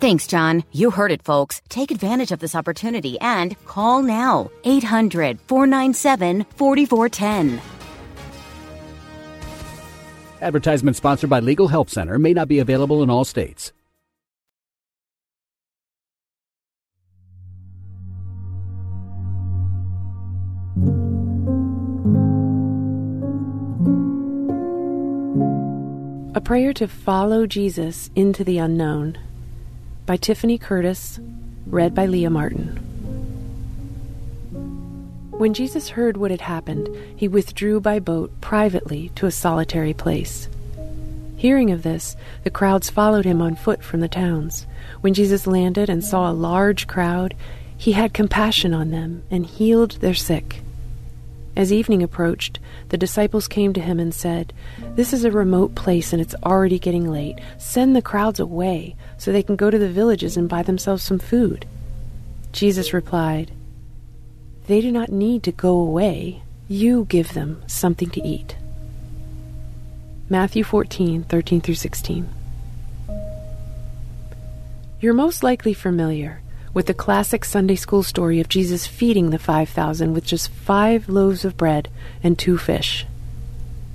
Thanks, 0.00 0.28
John. 0.28 0.62
You 0.70 0.90
heard 0.90 1.10
it, 1.10 1.24
folks. 1.24 1.60
Take 1.68 1.90
advantage 1.90 2.30
of 2.30 2.38
this 2.38 2.54
opportunity 2.54 3.18
and 3.20 3.56
call 3.66 4.00
now 4.02 4.50
800 4.62 5.40
497 5.40 6.44
4410. 6.56 7.60
Advertisement 10.40 10.96
sponsored 10.96 11.28
by 11.28 11.40
Legal 11.40 11.66
Help 11.66 11.90
Center 11.90 12.16
may 12.16 12.32
not 12.32 12.46
be 12.46 12.60
available 12.60 13.02
in 13.02 13.10
all 13.10 13.24
states. 13.24 13.72
A 26.36 26.40
Prayer 26.40 26.72
to 26.74 26.86
Follow 26.86 27.48
Jesus 27.48 28.12
into 28.14 28.44
the 28.44 28.58
Unknown 28.58 29.18
by 30.08 30.16
Tiffany 30.16 30.56
Curtis, 30.56 31.20
read 31.66 31.94
by 31.94 32.06
Leah 32.06 32.30
Martin. 32.30 32.68
When 35.32 35.52
Jesus 35.52 35.90
heard 35.90 36.16
what 36.16 36.30
had 36.30 36.40
happened, 36.40 36.88
he 37.14 37.28
withdrew 37.28 37.78
by 37.82 37.98
boat 37.98 38.32
privately 38.40 39.10
to 39.16 39.26
a 39.26 39.30
solitary 39.30 39.92
place. 39.92 40.48
Hearing 41.36 41.72
of 41.72 41.82
this, 41.82 42.16
the 42.42 42.50
crowds 42.50 42.88
followed 42.88 43.26
him 43.26 43.42
on 43.42 43.54
foot 43.54 43.84
from 43.84 44.00
the 44.00 44.08
towns. 44.08 44.66
When 45.02 45.12
Jesus 45.12 45.46
landed 45.46 45.90
and 45.90 46.02
saw 46.02 46.30
a 46.30 46.32
large 46.32 46.86
crowd, 46.86 47.34
he 47.76 47.92
had 47.92 48.14
compassion 48.14 48.72
on 48.72 48.90
them 48.90 49.24
and 49.30 49.44
healed 49.44 50.00
their 50.00 50.14
sick. 50.14 50.62
As 51.56 51.72
evening 51.72 52.02
approached, 52.02 52.60
the 52.90 52.96
disciples 52.96 53.48
came 53.48 53.72
to 53.72 53.80
him 53.80 53.98
and 53.98 54.14
said, 54.14 54.52
This 54.94 55.12
is 55.12 55.24
a 55.24 55.30
remote 55.30 55.74
place 55.74 56.12
and 56.12 56.22
it's 56.22 56.34
already 56.44 56.78
getting 56.78 57.10
late. 57.10 57.38
Send 57.58 57.96
the 57.96 58.02
crowds 58.02 58.38
away 58.38 58.94
so 59.16 59.32
they 59.32 59.42
can 59.42 59.56
go 59.56 59.70
to 59.70 59.78
the 59.78 59.88
villages 59.88 60.36
and 60.36 60.48
buy 60.48 60.62
themselves 60.62 61.02
some 61.02 61.18
food. 61.18 61.66
Jesus 62.52 62.92
replied, 62.92 63.50
They 64.66 64.80
do 64.80 64.92
not 64.92 65.10
need 65.10 65.42
to 65.44 65.52
go 65.52 65.78
away. 65.78 66.42
You 66.68 67.06
give 67.06 67.34
them 67.34 67.62
something 67.66 68.10
to 68.10 68.22
eat. 68.26 68.56
Matthew 70.30 70.62
14, 70.62 71.24
13 71.24 71.60
through 71.60 71.74
16. 71.74 72.28
You're 75.00 75.14
most 75.14 75.42
likely 75.42 75.72
familiar 75.74 76.42
with 76.78 76.86
the 76.86 76.94
classic 76.94 77.44
Sunday 77.44 77.74
school 77.74 78.04
story 78.04 78.38
of 78.38 78.48
Jesus 78.48 78.86
feeding 78.86 79.30
the 79.30 79.38
5,000 79.40 80.12
with 80.12 80.24
just 80.24 80.48
five 80.48 81.08
loaves 81.08 81.44
of 81.44 81.56
bread 81.56 81.88
and 82.22 82.38
two 82.38 82.56
fish. 82.56 83.04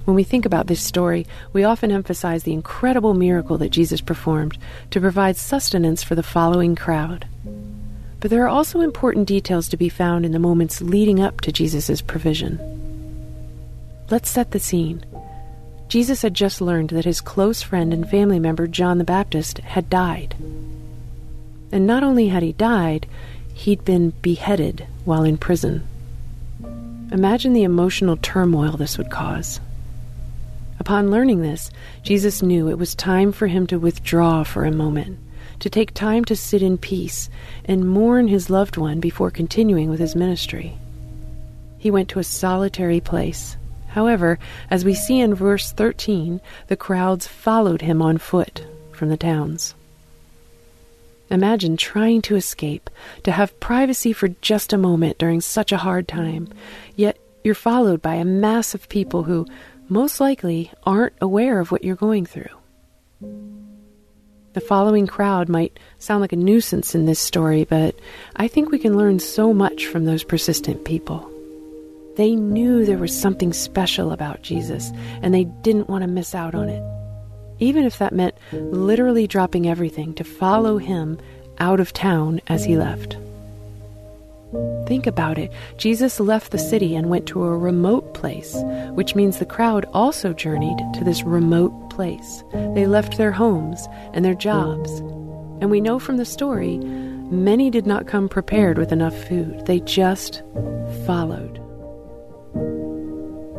When 0.04 0.16
we 0.16 0.26
think 0.26 0.46
about 0.46 0.68
this 0.68 0.84
story, 0.84 1.26
we 1.54 1.64
often 1.64 1.94
emphasize 1.94 2.44
the 2.44 2.52
incredible 2.52 3.14
miracle 3.14 3.58
that 3.60 3.70
Jesus 3.70 4.02
performed 4.02 4.58
to 4.92 5.00
provide 5.00 5.38
sustenance 5.38 6.04
for 6.04 6.16
the 6.16 6.22
following 6.22 6.76
crowd. 6.76 7.26
But 8.20 8.30
there 8.30 8.44
are 8.44 8.50
also 8.50 8.82
important 8.82 9.30
details 9.30 9.70
to 9.70 9.78
be 9.78 9.88
found 9.88 10.26
in 10.26 10.34
the 10.34 10.38
moments 10.38 10.82
leading 10.82 11.22
up 11.22 11.40
to 11.40 11.54
Jesus' 11.54 12.02
provision. 12.02 12.60
Let's 14.10 14.30
set 14.30 14.52
the 14.52 14.60
scene. 14.60 15.06
Jesus 15.88 16.22
had 16.22 16.34
just 16.34 16.60
learned 16.60 16.90
that 16.90 17.06
his 17.06 17.22
close 17.22 17.62
friend 17.62 17.94
and 17.94 18.10
family 18.10 18.40
member 18.40 18.68
John 18.68 18.98
the 18.98 19.06
Baptist 19.06 19.60
had 19.60 19.90
died. 19.90 20.36
And 21.74 21.88
not 21.88 22.04
only 22.04 22.28
had 22.28 22.44
he 22.44 22.54
died, 22.54 23.08
he'd 23.56 23.84
been 23.84 24.12
beheaded 24.22 24.86
while 25.06 25.24
in 25.24 25.40
prison. 25.40 25.82
Imagine 27.12 27.54
the 27.54 27.64
emotional 27.64 28.16
turmoil 28.16 28.78
this 28.78 28.96
would 29.00 29.10
cause. 29.10 29.60
Upon 30.80 31.10
learning 31.10 31.42
this, 31.42 31.72
Jesus 32.04 32.44
knew 32.44 32.70
it 32.70 32.78
was 32.78 32.94
time 32.94 33.32
for 33.32 33.48
him 33.48 33.66
to 33.66 33.80
withdraw 33.80 34.44
for 34.44 34.66
a 34.66 34.72
moment, 34.72 35.18
to 35.62 35.70
take 35.70 35.96
time 35.96 36.24
to 36.26 36.36
sit 36.36 36.62
in 36.62 36.78
peace 36.78 37.28
and 37.66 37.90
mourn 37.90 38.28
his 38.28 38.52
loved 38.52 38.78
one 38.78 39.00
before 39.00 39.32
continuing 39.32 39.90
with 39.90 40.00
his 40.00 40.16
ministry. 40.16 40.78
He 41.80 41.90
went 41.90 42.08
to 42.10 42.20
a 42.20 42.24
solitary 42.24 43.00
place. 43.00 43.58
However, 43.88 44.38
as 44.70 44.86
we 44.86 44.94
see 44.94 45.20
in 45.20 45.34
verse 45.34 45.72
13, 45.72 46.40
the 46.68 46.78
crowds 46.78 47.26
followed 47.26 47.82
him 47.82 48.00
on 48.00 48.20
foot 48.20 48.64
from 48.92 49.10
the 49.10 49.18
towns. 49.18 49.74
Imagine 51.34 51.78
trying 51.78 52.22
to 52.22 52.36
escape, 52.36 52.92
to 53.24 53.32
have 53.32 53.60
privacy 53.60 54.14
for 54.14 54.28
just 54.28 54.72
a 54.72 54.78
moment 54.78 55.18
during 55.18 55.42
such 55.42 55.72
a 55.72 55.78
hard 55.78 56.08
time, 56.08 56.48
yet 56.96 57.18
you're 57.44 57.56
followed 57.56 58.04
by 58.04 58.14
a 58.14 58.24
mass 58.24 58.76
of 58.76 58.88
people 58.88 59.24
who, 59.24 59.48
most 59.90 60.20
likely, 60.20 60.72
aren't 60.84 61.16
aware 61.20 61.60
of 61.60 61.72
what 61.72 61.84
you're 61.84 61.96
going 61.96 62.28
through. 62.28 62.56
The 64.54 64.62
following 64.62 65.08
crowd 65.08 65.50
might 65.50 65.80
sound 65.98 66.22
like 66.22 66.34
a 66.34 66.36
nuisance 66.36 66.94
in 66.94 67.08
this 67.08 67.20
story, 67.20 67.64
but 67.64 67.96
I 68.36 68.48
think 68.48 68.70
we 68.70 68.78
can 68.78 68.96
learn 68.96 69.18
so 69.18 69.56
much 69.56 69.88
from 69.88 70.06
those 70.06 70.24
persistent 70.24 70.86
people. 70.86 71.28
They 72.16 72.36
knew 72.36 72.86
there 72.86 73.00
was 73.00 73.20
something 73.20 73.54
special 73.54 74.12
about 74.12 74.44
Jesus, 74.44 74.92
and 75.24 75.34
they 75.34 75.46
didn't 75.46 75.90
want 75.90 76.04
to 76.04 76.08
miss 76.08 76.36
out 76.36 76.54
on 76.54 76.70
it 76.70 76.93
even 77.63 77.85
if 77.85 77.97
that 77.97 78.13
meant 78.13 78.35
literally 78.51 79.25
dropping 79.28 79.68
everything 79.68 80.13
to 80.16 80.24
follow 80.24 80.78
him 80.78 81.19
out 81.59 81.79
of 81.79 81.94
town 81.94 82.41
as 82.47 82.63
he 82.66 82.78
left. 82.78 83.18
Think 84.85 85.07
about 85.07 85.38
it. 85.40 85.51
Jesus 85.78 86.19
left 86.19 86.51
the 86.51 86.59
city 86.59 86.96
and 86.96 87.09
went 87.09 87.25
to 87.28 87.44
a 87.44 87.57
remote 87.57 88.13
place, 88.13 88.56
which 88.91 89.16
means 89.16 89.40
the 89.40 89.45
crowd 89.45 89.86
also 89.94 90.33
journeyed 90.33 90.77
to 90.94 91.04
this 91.04 91.24
remote 91.24 91.89
place. 91.89 92.44
They 92.75 92.86
left 92.86 93.18
their 93.18 93.31
homes 93.31 93.88
and 94.13 94.24
their 94.24 94.36
jobs. 94.36 95.00
And 95.62 95.71
we 95.71 95.81
know 95.81 95.98
from 95.98 96.18
the 96.18 96.25
story, 96.25 96.77
many 96.77 97.71
did 97.71 97.88
not 97.88 98.07
come 98.07 98.30
prepared 98.30 98.77
with 98.77 98.92
enough 98.92 99.16
food. 99.27 99.66
They 99.66 99.80
just 99.80 100.44
followed. 101.06 101.59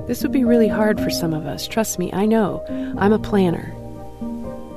This 0.06 0.22
would 0.22 0.32
be 0.32 0.44
really 0.44 0.68
hard 0.68 1.00
for 1.00 1.10
some 1.10 1.32
of 1.32 1.46
us. 1.46 1.66
Trust 1.66 1.98
me, 1.98 2.12
I 2.12 2.26
know. 2.26 2.62
I'm 2.98 3.12
a 3.12 3.18
planner. 3.18 3.74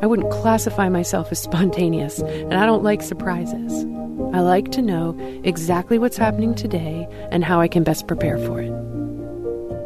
I 0.01 0.05
wouldn't 0.05 0.31
classify 0.31 0.89
myself 0.89 1.31
as 1.31 1.39
spontaneous, 1.39 2.19
and 2.19 2.53
I 2.53 2.65
don't 2.65 2.83
like 2.83 3.01
surprises. 3.01 3.85
I 4.33 4.41
like 4.41 4.71
to 4.73 4.81
know 4.81 5.17
exactly 5.44 5.97
what's 5.97 6.17
happening 6.17 6.53
today 6.53 7.07
and 7.31 7.44
how 7.44 7.59
I 7.61 7.67
can 7.67 7.83
best 7.83 8.07
prepare 8.07 8.38
for 8.38 8.61
it. 8.61 8.71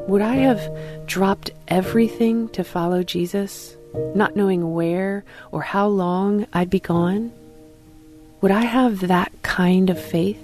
Would 0.09 0.21
I 0.21 0.35
have 0.35 0.61
dropped 1.05 1.51
everything 1.69 2.49
to 2.49 2.63
follow 2.63 3.03
Jesus, 3.03 3.77
not 4.13 4.35
knowing 4.35 4.73
where 4.73 5.23
or 5.51 5.61
how 5.61 5.87
long 5.87 6.47
I'd 6.51 6.69
be 6.69 6.81
gone? 6.81 7.31
Would 8.41 8.51
I 8.51 8.61
have 8.61 9.07
that 9.07 9.31
kind 9.43 9.89
of 9.89 10.01
faith? 10.01 10.43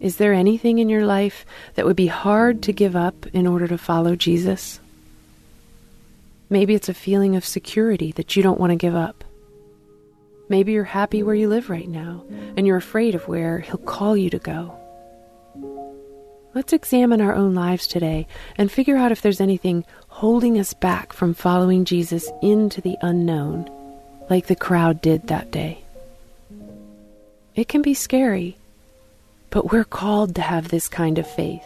Is 0.00 0.16
there 0.18 0.34
anything 0.34 0.78
in 0.78 0.90
your 0.90 1.06
life 1.06 1.46
that 1.74 1.86
would 1.86 1.96
be 1.96 2.08
hard 2.08 2.62
to 2.64 2.72
give 2.72 2.94
up 2.94 3.26
in 3.28 3.46
order 3.46 3.66
to 3.68 3.78
follow 3.78 4.16
Jesus? 4.16 4.80
Maybe 6.48 6.74
it's 6.74 6.88
a 6.88 6.94
feeling 6.94 7.36
of 7.36 7.44
security 7.44 8.12
that 8.12 8.36
you 8.36 8.42
don't 8.42 8.60
want 8.60 8.70
to 8.70 8.76
give 8.76 8.94
up. 8.94 9.24
Maybe 10.48 10.72
you're 10.72 10.84
happy 10.84 11.22
where 11.22 11.34
you 11.34 11.48
live 11.48 11.68
right 11.70 11.88
now 11.88 12.24
and 12.56 12.66
you're 12.66 12.76
afraid 12.76 13.14
of 13.14 13.26
where 13.26 13.58
He'll 13.58 13.78
call 13.78 14.16
you 14.16 14.30
to 14.30 14.38
go. 14.38 14.78
Let's 16.54 16.72
examine 16.72 17.20
our 17.20 17.34
own 17.34 17.54
lives 17.54 17.86
today 17.86 18.26
and 18.56 18.70
figure 18.70 18.96
out 18.96 19.12
if 19.12 19.20
there's 19.22 19.40
anything 19.40 19.84
holding 20.08 20.58
us 20.58 20.72
back 20.72 21.12
from 21.12 21.34
following 21.34 21.84
Jesus 21.84 22.30
into 22.42 22.80
the 22.80 22.96
unknown, 23.02 23.68
like 24.30 24.46
the 24.46 24.56
crowd 24.56 25.02
did 25.02 25.26
that 25.26 25.50
day. 25.50 25.82
It 27.56 27.68
can 27.68 27.82
be 27.82 27.92
scary, 27.92 28.56
but 29.50 29.72
we're 29.72 29.84
called 29.84 30.34
to 30.36 30.42
have 30.42 30.68
this 30.68 30.88
kind 30.88 31.18
of 31.18 31.28
faith. 31.28 31.64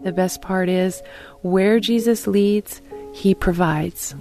The 0.00 0.12
best 0.12 0.42
part 0.42 0.68
is, 0.68 1.00
where 1.42 1.78
Jesus 1.78 2.26
leads, 2.26 2.80
He 3.12 3.34
provides. 3.34 4.14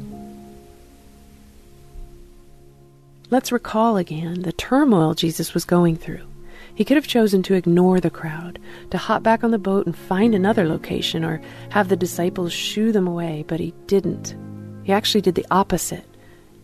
Let's 3.29 3.51
recall 3.51 3.97
again 3.97 4.41
the 4.41 4.51
turmoil 4.51 5.13
Jesus 5.13 5.53
was 5.53 5.63
going 5.63 5.95
through. 5.95 6.27
He 6.75 6.83
could 6.83 6.97
have 6.97 7.07
chosen 7.07 7.43
to 7.43 7.53
ignore 7.53 7.99
the 7.99 8.09
crowd, 8.09 8.59
to 8.91 8.97
hop 8.97 9.23
back 9.23 9.43
on 9.43 9.51
the 9.51 9.59
boat 9.59 9.85
and 9.85 9.95
find 9.95 10.33
another 10.33 10.67
location, 10.67 11.23
or 11.23 11.41
have 11.69 11.89
the 11.89 11.95
disciples 11.95 12.51
shoo 12.51 12.91
them 12.91 13.07
away, 13.07 13.45
but 13.47 13.59
he 13.59 13.73
didn't. 13.87 14.35
He 14.83 14.91
actually 14.91 15.21
did 15.21 15.35
the 15.35 15.45
opposite. 15.51 16.05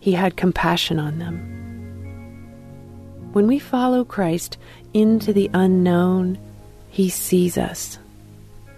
He 0.00 0.12
had 0.12 0.36
compassion 0.36 0.98
on 0.98 1.18
them. 1.18 1.38
When 3.32 3.46
we 3.46 3.58
follow 3.58 4.04
Christ 4.04 4.58
into 4.94 5.32
the 5.32 5.50
unknown, 5.54 6.38
he 6.90 7.08
sees 7.10 7.58
us. 7.58 7.98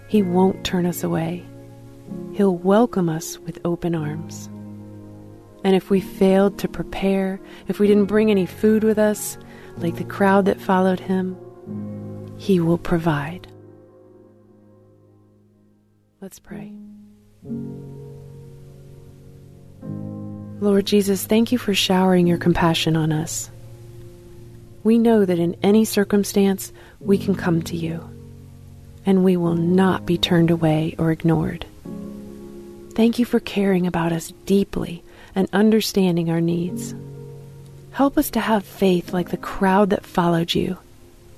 He 0.07 0.21
won't 0.21 0.63
turn 0.63 0.85
us 0.85 1.03
away. 1.03 1.45
He'll 2.33 2.55
welcome 2.55 3.09
us 3.09 3.37
with 3.39 3.59
open 3.65 3.93
arms. 3.95 4.49
And 5.63 5.75
if 5.75 5.89
we 5.89 5.99
failed 5.99 6.57
to 6.59 6.67
prepare, 6.67 7.39
if 7.67 7.79
we 7.79 7.87
didn't 7.87 8.05
bring 8.05 8.31
any 8.31 8.45
food 8.45 8.83
with 8.83 8.97
us, 8.97 9.37
like 9.77 9.95
the 9.95 10.03
crowd 10.03 10.45
that 10.45 10.59
followed 10.59 10.99
him, 10.99 11.37
he 12.37 12.59
will 12.59 12.77
provide. 12.77 13.47
Let's 16.19 16.39
pray. 16.39 16.73
Lord 20.59 20.85
Jesus, 20.85 21.25
thank 21.25 21.51
you 21.51 21.57
for 21.57 21.73
showering 21.73 22.27
your 22.27 22.37
compassion 22.37 22.95
on 22.95 23.11
us. 23.11 23.49
We 24.83 24.97
know 24.97 25.25
that 25.25 25.39
in 25.39 25.55
any 25.63 25.85
circumstance 25.85 26.71
we 26.99 27.17
can 27.17 27.35
come 27.35 27.61
to 27.63 27.75
you, 27.75 28.07
and 29.05 29.23
we 29.23 29.37
will 29.37 29.55
not 29.55 30.05
be 30.05 30.17
turned 30.17 30.51
away 30.51 30.95
or 30.97 31.11
ignored. 31.11 31.65
Thank 32.93 33.19
you 33.19 33.25
for 33.25 33.39
caring 33.39 33.87
about 33.87 34.11
us 34.11 34.33
deeply 34.45 35.03
and 35.33 35.47
understanding 35.53 36.29
our 36.29 36.41
needs. 36.41 36.93
Help 37.91 38.17
us 38.17 38.29
to 38.31 38.39
have 38.39 38.65
faith 38.65 39.13
like 39.13 39.29
the 39.29 39.37
crowd 39.37 39.89
that 39.91 40.05
followed 40.05 40.53
you. 40.53 40.77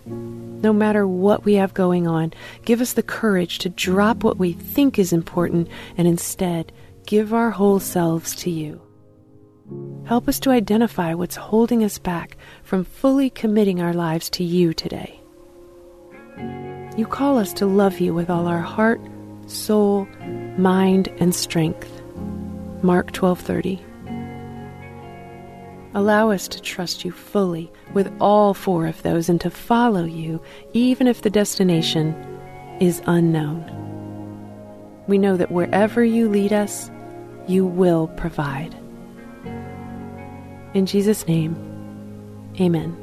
No 0.05 0.73
matter 0.73 1.07
what 1.07 1.45
we 1.45 1.55
have 1.55 1.73
going 1.73 2.07
on, 2.07 2.33
give 2.65 2.81
us 2.81 2.93
the 2.93 3.03
courage 3.03 3.59
to 3.59 3.69
drop 3.69 4.23
what 4.23 4.37
we 4.37 4.53
think 4.53 4.97
is 4.97 5.13
important 5.13 5.67
and 5.97 6.07
instead 6.07 6.71
give 7.05 7.33
our 7.33 7.51
whole 7.51 7.79
selves 7.79 8.35
to 8.37 8.49
you. 8.49 8.81
Help 10.05 10.27
us 10.27 10.39
to 10.41 10.49
identify 10.49 11.13
what's 11.13 11.35
holding 11.35 11.83
us 11.83 11.97
back 11.97 12.35
from 12.63 12.83
fully 12.83 13.29
committing 13.29 13.81
our 13.81 13.93
lives 13.93 14.29
to 14.31 14.43
you 14.43 14.73
today. 14.73 15.19
You 16.97 17.07
call 17.07 17.37
us 17.37 17.53
to 17.53 17.65
love 17.65 17.99
you 17.99 18.13
with 18.13 18.29
all 18.29 18.47
our 18.47 18.59
heart, 18.59 19.01
soul, 19.47 20.07
mind, 20.57 21.09
and 21.19 21.33
strength. 21.33 22.01
Mark 22.81 23.11
12:30. 23.11 23.79
Allow 25.95 26.31
us 26.31 26.47
to 26.47 26.61
trust 26.61 27.05
you 27.05 27.11
fully 27.11 27.71
with 27.93 28.11
all 28.19 28.53
four 28.53 28.87
of 28.87 29.01
those 29.03 29.29
and 29.29 29.39
to 29.41 29.49
follow 29.49 30.03
you 30.05 30.41
even 30.73 31.07
if 31.07 31.21
the 31.21 31.29
destination 31.29 32.15
is 32.79 33.01
unknown. 33.05 33.63
We 35.07 35.17
know 35.17 35.37
that 35.37 35.51
wherever 35.51 36.03
you 36.03 36.29
lead 36.29 36.51
us, 36.51 36.89
you 37.47 37.65
will 37.65 38.07
provide. 38.17 38.75
In 40.73 40.85
Jesus' 40.87 41.27
name, 41.27 41.55
amen. 42.59 43.02